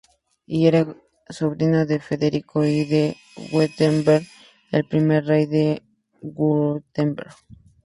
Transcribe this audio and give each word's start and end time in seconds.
Y 0.47 0.65
era 0.65 0.87
sobrino 1.29 1.85
de 1.85 1.99
Federico 1.99 2.65
I 2.65 2.85
de 2.85 3.17
Wurtemberg, 3.51 4.25
el 4.71 4.83
primer 4.87 5.25
rey 5.27 5.45
de 5.45 5.83
Württemberg. 6.23 7.35